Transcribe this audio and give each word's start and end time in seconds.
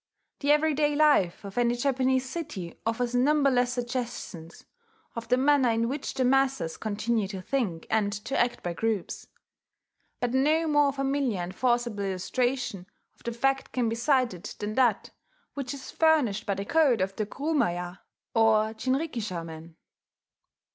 The 0.39 0.51
everyday 0.51 0.95
life 0.95 1.43
of 1.45 1.59
any 1.59 1.75
Japanese 1.75 2.27
city 2.27 2.73
offers 2.87 3.13
numberless 3.13 3.73
suggestions 3.73 4.65
of 5.15 5.27
the 5.27 5.37
manner 5.37 5.69
in 5.69 5.87
which 5.87 6.15
the 6.15 6.25
masses 6.25 6.75
continue 6.75 7.27
to 7.27 7.39
think 7.39 7.85
and 7.87 8.11
to 8.11 8.35
act 8.35 8.63
by 8.63 8.73
groups. 8.73 9.27
But 10.19 10.33
no 10.33 10.67
more 10.67 10.91
familiar 10.91 11.41
and 11.41 11.53
forcible 11.53 12.03
illustration 12.03 12.87
of 13.13 13.21
the 13.21 13.31
fact 13.31 13.73
can 13.73 13.89
be 13.89 13.95
cited 13.95 14.45
than 14.57 14.73
that 14.73 15.11
which 15.53 15.71
is 15.71 15.91
furnished 15.91 16.47
by 16.47 16.55
the 16.55 16.65
code 16.65 16.99
of 16.99 17.15
the 17.15 17.27
kurumaya 17.27 17.99
or 18.33 18.73
jinrikisha 18.73 19.45
men. 19.45 19.75